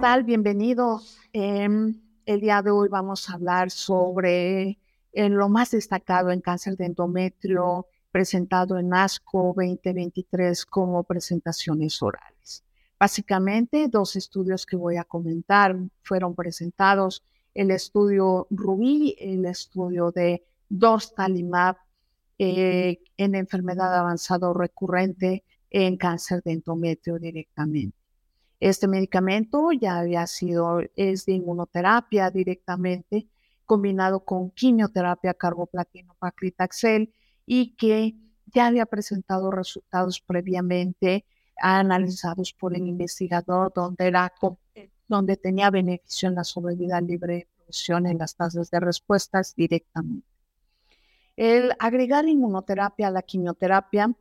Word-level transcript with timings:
tal? 0.00 0.22
Bienvenidos. 0.22 1.18
Em, 1.32 2.00
el 2.24 2.40
día 2.40 2.62
de 2.62 2.70
hoy 2.70 2.88
vamos 2.88 3.28
a 3.28 3.34
hablar 3.34 3.70
sobre 3.70 4.78
lo 5.12 5.48
más 5.48 5.72
destacado 5.72 6.30
en 6.30 6.40
cáncer 6.40 6.76
de 6.76 6.86
endometrio 6.86 7.86
presentado 8.12 8.78
en 8.78 8.94
ASCO 8.94 9.54
2023 9.56 10.66
como 10.66 11.02
presentaciones 11.02 12.00
orales. 12.00 12.64
Básicamente, 12.98 13.88
dos 13.88 14.14
estudios 14.14 14.66
que 14.66 14.76
voy 14.76 14.96
a 14.96 15.04
comentar 15.04 15.76
fueron 16.02 16.36
presentados. 16.36 17.24
El 17.52 17.72
estudio 17.72 18.46
Rubí, 18.50 19.16
el 19.18 19.46
estudio 19.46 20.12
de 20.12 20.44
Dostallimab 20.68 21.76
eh, 22.38 23.00
en 23.16 23.34
enfermedad 23.34 23.98
avanzada 23.98 24.52
recurrente 24.54 25.42
en 25.70 25.96
cáncer 25.96 26.40
de 26.44 26.52
endometrio 26.52 27.18
directamente. 27.18 27.97
Este 28.60 28.88
medicamento 28.88 29.70
ya 29.72 29.98
había 29.98 30.26
sido, 30.26 30.80
es 30.96 31.26
de 31.26 31.32
inmunoterapia 31.32 32.30
directamente, 32.30 33.28
combinado 33.64 34.20
con 34.20 34.50
quimioterapia 34.50 35.34
carboplatino 35.34 36.16
paclitaxel 36.18 37.12
y 37.46 37.76
que 37.76 38.16
ya 38.46 38.66
había 38.66 38.86
presentado 38.86 39.50
resultados 39.50 40.20
previamente 40.20 41.24
analizados 41.60 42.52
por 42.52 42.74
el 42.74 42.86
investigador 42.86 43.72
donde, 43.74 44.06
era, 44.06 44.32
donde 45.06 45.36
tenía 45.36 45.70
beneficio 45.70 46.28
en 46.28 46.34
la 46.34 46.44
sobrevida 46.44 47.00
libre 47.00 47.34
de 47.34 47.48
producción 47.56 48.06
en 48.06 48.18
las 48.18 48.34
tasas 48.34 48.70
de 48.70 48.80
respuestas 48.80 49.54
directamente. 49.54 50.26
El 51.36 51.72
agregar 51.78 52.26
inmunoterapia 52.26 53.08
a 53.08 53.10
la 53.12 53.22
quimioterapia 53.22 54.12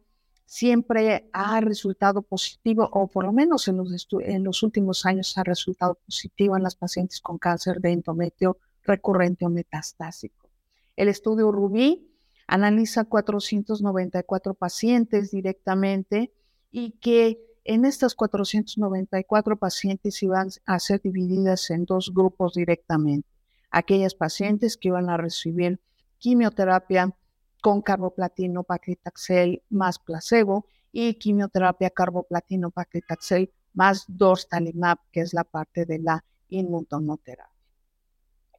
siempre 0.48 1.30
ha 1.34 1.59
resultado 1.59 2.22
positivo, 2.22 2.90
o 2.94 3.08
por 3.08 3.26
lo 3.26 3.34
menos 3.34 3.67
en 3.67 3.78
los, 3.78 4.08
en 4.22 4.44
los 4.45 4.64
últimos 4.64 5.06
años 5.06 5.38
ha 5.38 5.44
resultado 5.44 5.95
positivo 6.06 6.56
en 6.56 6.64
las 6.64 6.76
pacientes 6.76 7.20
con 7.20 7.38
cáncer 7.38 7.81
de 7.81 7.92
endometrio 7.92 8.58
recurrente 8.84 9.45
o 9.45 9.50
metastásico. 9.50 10.50
El 10.95 11.09
estudio 11.09 11.52
Rubí 11.52 12.09
analiza 12.48 13.04
494 13.04 14.54
pacientes 14.54 15.31
directamente 15.31 16.31
y 16.72 16.92
que 16.92 17.44
en 17.66 17.84
estas 17.84 18.16
494 18.16 19.58
pacientes 19.58 20.23
iban 20.23 20.48
a 20.66 20.80
ser 20.80 21.02
divididas 21.02 21.70
en 21.72 21.84
dos 21.84 22.14
grupos 22.14 22.54
directamente. 22.54 23.28
Aquellas 23.70 24.16
pacientes 24.16 24.78
que 24.78 24.88
iban 24.88 25.09
a 25.09 25.17
recibir 25.17 25.82
quimioterapia 26.20 27.14
con 27.61 27.81
carboplatino 27.81 28.63
paclitaxel 28.63 29.63
más 29.69 30.00
placebo 30.00 30.66
y 30.91 31.16
quimioterapia 31.16 31.89
carboplatino 31.89 32.72
paclitaxel 32.72 33.52
más 33.73 34.05
dostarlimab, 34.08 34.99
que 35.11 35.22
es 35.22 35.33
la 35.33 35.44
parte 35.44 35.86
de 35.86 35.99
la 35.99 36.23
inmunoterapia. 36.49 37.52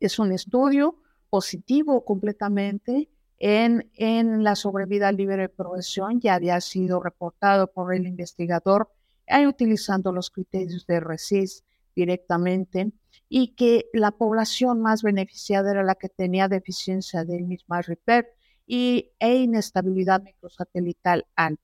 Es 0.00 0.18
un 0.18 0.32
estudio 0.32 1.00
positivo 1.30 2.04
completamente 2.04 3.08
en, 3.38 3.90
en 3.94 4.44
la 4.44 4.54
sobrevida 4.54 5.10
libre 5.12 5.36
de 5.36 5.48
progresión, 5.48 6.20
ya 6.20 6.34
había 6.34 6.60
sido 6.60 7.00
reportado 7.00 7.68
por 7.68 7.94
el 7.94 8.06
investigador 8.06 8.90
utilizando 9.46 10.12
los 10.12 10.30
criterios 10.30 10.86
de 10.86 11.00
RECIS 11.00 11.64
directamente 11.94 12.92
y 13.28 13.54
que 13.54 13.86
la 13.92 14.12
población 14.12 14.80
más 14.80 15.02
beneficiada 15.02 15.70
era 15.70 15.82
la 15.82 15.96
que 15.96 16.08
tenía 16.08 16.48
deficiencia 16.48 17.24
del 17.24 17.44
misma 17.44 17.82
repair 17.82 18.28
y, 18.68 19.10
e 19.18 19.36
inestabilidad 19.36 20.22
microsatelital 20.22 21.26
alta. 21.34 21.62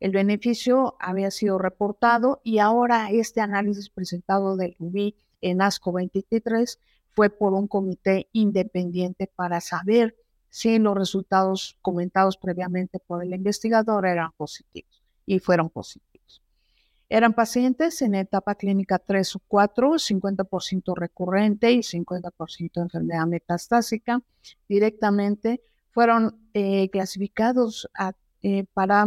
El 0.00 0.10
beneficio 0.10 0.96
había 0.98 1.30
sido 1.30 1.56
reportado 1.56 2.40
y 2.44 2.58
ahora 2.58 3.10
este 3.10 3.40
análisis 3.40 3.88
presentado 3.88 4.56
del 4.56 4.74
RUBI 4.78 5.16
en 5.40 5.62
ASCO 5.62 5.92
23 5.92 6.78
fue 7.12 7.30
por 7.30 7.54
un 7.54 7.68
comité 7.68 8.28
independiente 8.32 9.30
para 9.34 9.60
saber 9.60 10.16
si 10.50 10.78
los 10.78 10.96
resultados 10.96 11.78
comentados 11.80 12.36
previamente 12.36 12.98
por 12.98 13.24
el 13.24 13.32
investigador 13.32 14.06
eran 14.06 14.32
positivos 14.36 15.02
y 15.24 15.38
fueron 15.38 15.70
positivos. 15.70 16.42
Eran 17.08 17.32
pacientes 17.32 18.02
en 18.02 18.16
etapa 18.16 18.56
clínica 18.56 18.98
3 18.98 19.36
o 19.36 19.40
4, 19.46 19.92
50% 19.92 20.96
recurrente 20.96 21.70
y 21.72 21.78
50% 21.78 22.82
enfermedad 22.82 23.26
metastásica 23.26 24.20
directamente 24.68 25.62
fueron 25.94 26.36
eh, 26.52 26.90
clasificados 26.90 27.88
eh, 28.42 28.64
para 28.74 29.06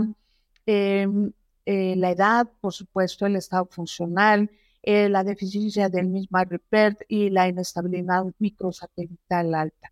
em, 0.65 1.31
eh, 1.65 1.95
la 1.97 2.11
edad, 2.11 2.47
por 2.61 2.71
supuesto, 2.73 3.25
el 3.25 3.35
estado 3.35 3.67
funcional, 3.69 4.49
la 4.83 5.25
deficiencia 5.25 5.89
del 5.89 6.07
mismo 6.07 6.41
RIPERT 6.41 7.01
y 7.09 7.29
la 7.29 7.49
inestabilidad 7.49 8.23
microsatelital 8.39 9.53
alta. 9.53 9.91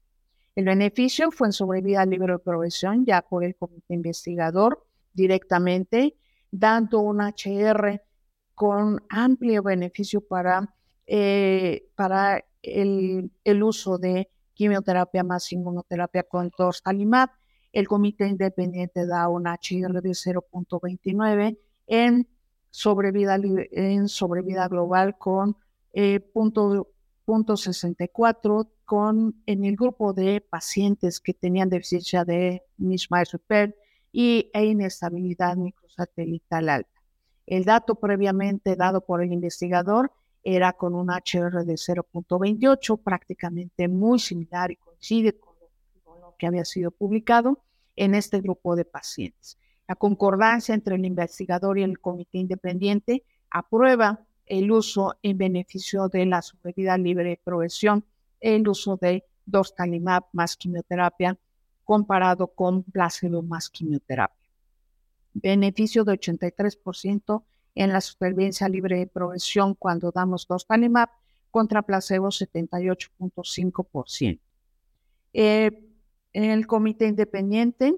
El 0.56 0.64
beneficio 0.64 1.32
fue 1.32 1.50
en 1.50 1.52
sobrevida 1.52 2.06
libre 2.06 2.32
de 2.32 2.40
progresión, 2.40 3.06
ya 3.06 3.22
por 3.22 3.44
el 3.44 3.58
comité 3.58 3.94
investigador 3.94 4.88
directamente, 5.12 6.16
dando 6.50 7.02
un 7.02 7.20
HR 7.20 8.02
con 8.54 9.04
amplio 9.10 9.64
beneficio 9.64 10.22
para, 10.22 10.74
para 11.96 12.46
el, 12.62 13.32
el 13.44 13.64
uso 13.64 13.98
de 13.98 14.30
quimioterapia 14.56 15.24
más 15.24 15.52
inmunoterapia 15.52 16.24
con 16.24 16.50
Torstalimab. 16.50 17.30
El 17.72 17.88
comité 17.88 18.28
independiente 18.28 19.06
da 19.06 19.28
un 19.28 19.46
HR 19.46 20.02
de 20.02 20.12
0.29 20.12 21.60
en 21.88 22.28
sobrevida, 22.72 23.36
en 23.36 24.08
sobrevida 24.08 24.68
global 24.68 25.18
con 25.18 25.58
eh, 25.94 26.20
punto, 26.20 27.58
64 27.58 28.70
con, 28.86 29.42
en 29.46 29.66
el 29.66 29.76
grupo 29.76 30.14
de 30.14 30.42
pacientes 30.42 31.20
que 31.20 31.34
tenían 31.34 31.70
deficiencia 31.70 32.26
de 32.26 32.64
misma 32.78 33.24
Super 33.26 33.76
y 34.12 34.50
e 34.54 34.66
inestabilidad 34.66 35.56
microsatelital 35.58 36.70
alta. 36.70 37.02
El 37.46 37.64
dato 37.66 37.96
previamente 37.96 38.76
dado 38.76 39.02
por 39.02 39.22
el 39.22 39.32
investigador 39.32 40.12
era 40.46 40.74
con 40.74 40.94
un 40.94 41.10
HR 41.10 41.66
de 41.66 41.74
0.28, 41.74 43.02
prácticamente 43.02 43.88
muy 43.88 44.20
similar 44.20 44.70
y 44.70 44.76
coincide 44.76 45.40
con 45.40 45.56
lo, 46.22 46.36
que 46.38 46.46
había 46.46 46.64
sido 46.64 46.92
publicado 46.92 47.64
en 47.96 48.14
este 48.14 48.42
grupo 48.42 48.76
de 48.76 48.86
pacientes. 48.86 49.58
La 49.88 49.96
concordancia 49.96 50.76
entre 50.76 50.96
el 50.96 51.06
investigador 51.06 51.80
y 51.80 51.84
el 51.84 52.00
comité 52.00 52.38
independiente 52.38 53.24
aprueba 53.50 54.24
el 54.46 54.72
uso 54.72 55.16
en 55.24 55.40
beneficio 55.40 56.10
de 56.10 56.28
la 56.28 56.44
sobrevida 56.44 56.96
libre 56.98 57.30
de 57.30 57.42
progresión, 57.44 58.06
el 58.40 58.68
uso 58.68 58.98
de 58.98 59.26
dostarlimab 59.46 60.26
más 60.32 60.56
quimioterapia 60.56 61.38
comparado 61.84 62.48
con 62.48 62.84
placebo 62.84 63.42
más 63.42 63.70
quimioterapia. 63.70 64.50
Beneficio 65.34 66.04
de 66.04 66.14
83% 66.14 67.44
en 67.76 67.94
la 67.94 68.02
supervivencia 68.02 68.68
libre 68.68 68.98
de 68.98 69.08
progresión 69.08 69.76
cuando 69.76 70.12
damos 70.12 70.48
dostarlimab 70.48 71.10
contra 71.52 71.82
placebo 71.82 72.28
78.5%. 72.28 74.40
Eh, 75.34 75.72
el 76.34 76.68
comité 76.68 77.08
independiente 77.08 77.96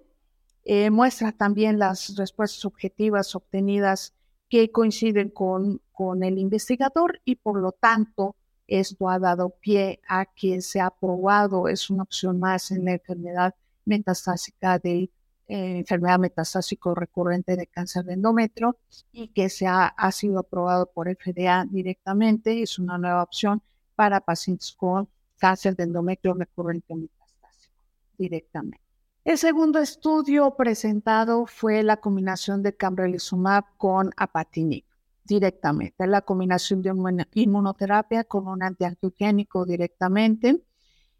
eh, 0.65 0.89
muestra 0.89 1.31
también 1.31 1.79
las 1.79 2.15
respuestas 2.17 2.65
objetivas 2.65 3.33
obtenidas 3.35 4.13
que 4.49 4.71
coinciden 4.71 5.29
con, 5.29 5.81
con 5.91 6.23
el 6.23 6.37
investigador 6.37 7.19
y 7.25 7.35
por 7.35 7.59
lo 7.59 7.71
tanto 7.71 8.35
esto 8.67 9.09
ha 9.09 9.17
dado 9.17 9.49
pie 9.49 10.01
a 10.07 10.25
que 10.25 10.61
se 10.61 10.79
ha 10.79 10.87
aprobado, 10.87 11.67
es 11.67 11.89
una 11.89 12.03
opción 12.03 12.39
más 12.39 12.69
en 12.71 12.85
la 12.85 12.93
enfermedad 12.93 13.55
metastásica 13.85 14.77
de 14.77 15.09
eh, 15.47 15.77
enfermedad 15.77 16.19
metastásico 16.19 16.93
recurrente 16.93 17.55
de 17.55 17.67
cáncer 17.67 18.03
de 18.05 18.13
endometrio 18.13 18.77
y 19.11 19.29
que 19.29 19.49
se 19.49 19.65
ha, 19.65 19.87
ha, 19.87 20.11
sido 20.11 20.39
aprobado 20.39 20.91
por 20.91 21.07
FDA 21.07 21.65
directamente. 21.69 22.61
Es 22.61 22.79
una 22.79 22.97
nueva 22.97 23.23
opción 23.23 23.61
para 23.95 24.19
pacientes 24.19 24.73
con 24.73 25.07
cáncer 25.37 25.75
de 25.75 25.83
endometrio 25.83 26.33
recurrente 26.33 26.93
metastásico 26.93 27.75
directamente. 28.17 28.81
El 29.23 29.37
segundo 29.37 29.79
estudio 29.79 30.55
presentado 30.55 31.45
fue 31.45 31.83
la 31.83 31.97
combinación 31.97 32.63
de 32.63 32.75
cambrelizumab 32.75 33.65
con 33.77 34.11
apatinib 34.15 34.85
directamente, 35.25 36.07
la 36.07 36.21
combinación 36.21 36.81
de 36.81 36.93
inmunoterapia 37.33 38.23
con 38.23 38.47
un 38.47 38.63
antiangiogénico 38.63 39.65
directamente 39.65 40.61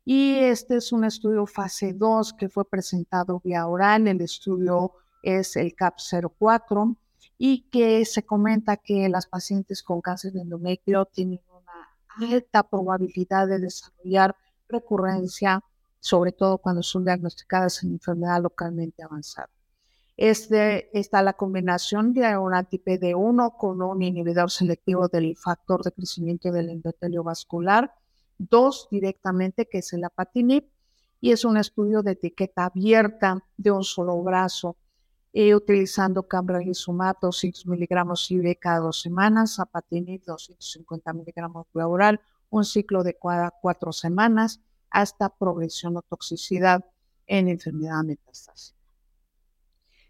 y 0.09 0.35
este 0.35 0.77
es 0.77 0.93
un 0.93 1.03
estudio 1.03 1.45
fase 1.45 1.91
2 1.91 2.35
que 2.35 2.47
fue 2.47 2.63
presentado 2.63 3.41
vía 3.43 3.67
oral. 3.67 4.07
El 4.07 4.21
estudio 4.21 4.93
es 5.21 5.57
el 5.57 5.75
CAP04 5.75 6.95
y 7.37 7.69
que 7.69 8.05
se 8.05 8.23
comenta 8.23 8.77
que 8.77 9.09
las 9.09 9.27
pacientes 9.27 9.83
con 9.83 9.99
cáncer 9.99 10.31
de 10.31 10.43
endometrio 10.43 11.07
tienen 11.07 11.41
una 11.49 12.31
alta 12.31 12.63
probabilidad 12.63 13.49
de 13.49 13.59
desarrollar 13.59 14.33
recurrencia, 14.69 15.61
sobre 15.99 16.31
todo 16.31 16.57
cuando 16.59 16.83
son 16.83 17.03
diagnosticadas 17.03 17.83
en 17.83 17.91
enfermedad 17.91 18.41
localmente 18.41 19.03
avanzada. 19.03 19.49
Este, 20.15 20.97
está 20.97 21.21
la 21.21 21.33
combinación 21.33 22.13
de 22.13 22.37
un 22.37 22.53
anti-PD1 22.53 23.57
con 23.57 23.81
un 23.81 24.01
inhibidor 24.01 24.51
selectivo 24.51 25.09
del 25.09 25.35
factor 25.35 25.83
de 25.83 25.91
crecimiento 25.91 26.49
del 26.49 26.69
endotelio 26.69 27.23
vascular. 27.25 27.91
Dos, 28.37 28.87
directamente, 28.91 29.67
que 29.67 29.79
es 29.79 29.93
el 29.93 30.03
apatinib. 30.03 30.65
Y 31.19 31.31
es 31.31 31.45
un 31.45 31.57
estudio 31.57 32.03
de 32.03 32.11
etiqueta 32.11 32.65
abierta 32.65 33.43
de 33.57 33.71
un 33.71 33.83
solo 33.83 34.21
brazo, 34.21 34.77
eh, 35.33 35.55
utilizando 35.55 36.27
cambralizumab 36.27 37.17
200 37.19 37.65
miligramos 37.67 38.29
IV 38.29 38.57
cada 38.59 38.79
dos 38.79 39.01
semanas, 39.01 39.59
apatinib 39.59 40.23
250 40.25 41.13
miligramos 41.13 41.65
oral, 41.73 42.21
un 42.49 42.65
ciclo 42.65 43.03
de 43.03 43.15
cada 43.15 43.51
cuatro 43.51 43.91
semanas 43.91 44.59
hasta 44.89 45.29
progresión 45.29 45.95
o 45.97 46.01
toxicidad 46.01 46.83
en 47.25 47.49
enfermedad 47.49 48.03
metastásica. 48.03 48.77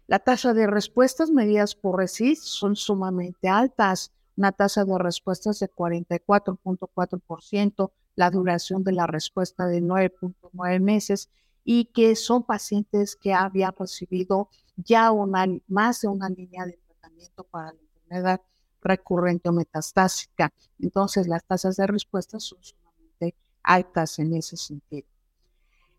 La 0.06 0.20
tasa 0.20 0.54
de 0.54 0.66
respuestas 0.66 1.30
medidas 1.30 1.74
por 1.74 1.98
RECIST 1.98 2.42
son 2.42 2.74
sumamente 2.76 3.48
altas, 3.48 4.12
una 4.36 4.52
tasa 4.52 4.86
de 4.86 4.96
respuestas 4.96 5.58
de 5.58 5.70
44.4%, 5.70 7.90
la 8.18 8.30
duración 8.30 8.82
de 8.82 8.90
la 8.90 9.06
respuesta 9.06 9.66
de 9.66 9.80
9.9 9.80 10.80
meses 10.80 11.30
y 11.62 11.84
que 11.84 12.16
son 12.16 12.42
pacientes 12.42 13.14
que 13.14 13.32
habían 13.32 13.72
recibido 13.78 14.48
ya 14.74 15.12
una, 15.12 15.46
más 15.68 16.00
de 16.00 16.08
una 16.08 16.28
línea 16.28 16.66
de 16.66 16.80
tratamiento 16.84 17.44
para 17.44 17.72
la 17.72 17.78
enfermedad 17.80 18.40
recurrente 18.82 19.48
o 19.48 19.52
metastásica. 19.52 20.52
Entonces, 20.80 21.28
las 21.28 21.44
tasas 21.44 21.76
de 21.76 21.86
respuesta 21.86 22.40
son 22.40 22.58
sumamente 22.60 23.36
altas 23.62 24.18
en 24.18 24.34
ese 24.34 24.56
sentido. 24.56 25.06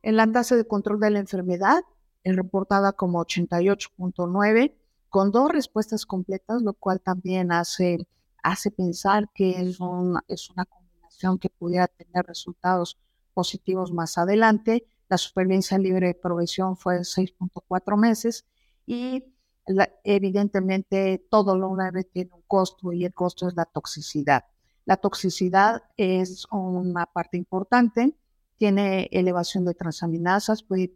En 0.01 0.17
la 0.17 0.29
tasa 0.29 0.57
de 0.57 0.67
control 0.67 0.99
de 0.99 1.11
la 1.11 1.19
enfermedad, 1.19 1.83
reportada 2.25 2.91
como 2.91 3.23
88.9, 3.23 4.73
con 5.07 5.31
dos 5.31 5.51
respuestas 5.53 6.05
completas, 6.05 6.61
lo 6.63 6.73
cual 6.73 6.99
también 6.99 7.53
hace, 7.53 8.05
hace 8.43 8.71
pensar 8.71 9.29
que 9.33 9.51
es, 9.51 9.79
es 10.27 10.49
una 10.49 10.65
que 11.39 11.49
pudiera 11.49 11.87
tener 11.87 12.25
resultados 12.25 12.97
positivos 13.33 13.91
más 13.91 14.17
adelante. 14.17 14.85
La 15.09 15.17
supervivencia 15.17 15.77
libre 15.77 16.07
de 16.07 16.13
progresión 16.15 16.77
fue 16.77 16.99
6.4 16.99 17.97
meses 17.97 18.45
y 18.85 19.23
evidentemente 20.03 21.25
todo 21.29 21.55
lo 21.57 21.75
nuevo 21.75 21.99
tiene 22.11 22.31
un 22.33 22.43
costo 22.47 22.91
y 22.91 23.05
el 23.05 23.13
costo 23.13 23.47
es 23.47 23.55
la 23.55 23.65
toxicidad. 23.65 24.45
La 24.85 24.97
toxicidad 24.97 25.83
es 25.97 26.47
una 26.51 27.05
parte 27.05 27.37
importante 27.37 28.15
tiene 28.59 29.07
elevación 29.13 29.63
de 29.63 29.73
transaminasas, 29.73 30.63
puede, 30.63 30.91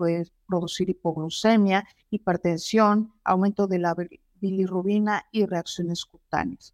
producir 0.45 0.89
hipoglucemia, 0.89 1.87
hipertensión, 2.11 3.13
aumento 3.23 3.67
de 3.67 3.79
la 3.79 3.95
bilirrubina 4.41 5.25
y 5.31 5.45
reacciones 5.45 6.05
cutáneas. 6.05 6.73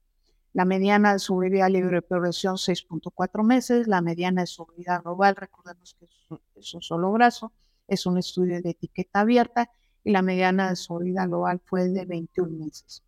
La 0.53 0.65
mediana 0.65 1.13
de 1.13 1.19
sobrevida 1.19 1.69
libre 1.69 1.97
de 1.97 2.01
progresión 2.01 2.55
6.4 2.55 3.43
meses, 3.43 3.87
la 3.87 4.01
mediana 4.01 4.41
de 4.41 4.47
sobrevida 4.47 4.99
global, 4.99 5.35
recordemos 5.35 5.95
que 5.99 6.07
es 6.55 6.73
un 6.73 6.81
solo 6.81 7.11
brazo, 7.11 7.53
es 7.87 8.05
un 8.05 8.17
estudio 8.17 8.61
de 8.61 8.71
etiqueta 8.71 9.21
abierta. 9.21 9.69
Y 10.03 10.11
la 10.11 10.21
mediana 10.21 10.69
de 10.69 10.75
sobrevida 10.75 11.27
global 11.27 11.61
fue 11.65 11.89
de 11.89 12.05
21 12.05 12.57
meses. 12.57 13.03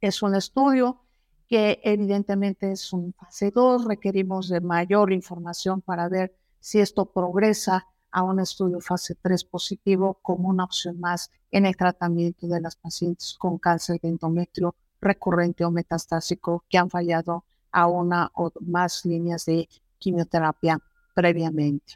Es 0.00 0.20
un 0.22 0.34
estudio 0.34 1.00
que 1.48 1.80
evidentemente 1.84 2.72
es 2.72 2.92
un 2.92 3.12
fase 3.12 3.50
2, 3.50 3.84
requerimos 3.84 4.48
de 4.48 4.60
mayor 4.60 5.12
información 5.12 5.80
para 5.80 6.08
ver 6.08 6.34
si 6.58 6.80
esto 6.80 7.06
progresa 7.06 7.86
a 8.10 8.22
un 8.22 8.40
estudio 8.40 8.80
fase 8.80 9.14
3 9.14 9.44
positivo 9.44 10.18
como 10.22 10.48
una 10.48 10.64
opción 10.64 10.98
más 10.98 11.30
en 11.50 11.66
el 11.66 11.76
tratamiento 11.76 12.46
de 12.46 12.60
las 12.60 12.76
pacientes 12.76 13.36
con 13.38 13.58
cáncer 13.58 14.00
de 14.00 14.08
endometrio 14.08 14.74
recurrente 15.02 15.64
o 15.64 15.70
metastásico 15.70 16.64
que 16.68 16.78
han 16.78 16.88
fallado 16.88 17.44
a 17.72 17.86
una 17.86 18.30
o 18.34 18.50
más 18.60 19.04
líneas 19.04 19.44
de 19.44 19.68
quimioterapia 19.98 20.78
previamente. 21.14 21.94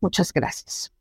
Muchas 0.00 0.32
gracias. 0.32 0.95